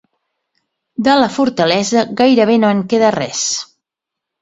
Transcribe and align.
De 1.09 1.17
la 1.25 1.27
fortalesa 1.35 2.07
gairebé 2.25 2.59
no 2.65 2.75
en 2.79 2.83
queda 2.95 3.15
res. 3.21 3.49